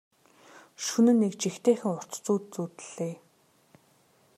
[0.83, 3.15] Шөнө нь нэг жигтэйхэн урт зүүд зүүдэллээ.